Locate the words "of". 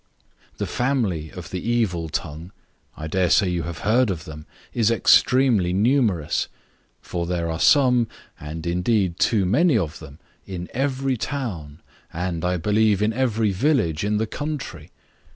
1.31-1.51, 4.09-4.25, 9.77-9.99